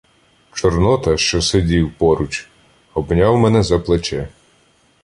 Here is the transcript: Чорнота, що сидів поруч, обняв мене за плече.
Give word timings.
Чорнота, 0.53 1.17
що 1.17 1.41
сидів 1.41 1.93
поруч, 1.97 2.49
обняв 2.93 3.37
мене 3.37 3.63
за 3.63 3.79
плече. 3.79 4.27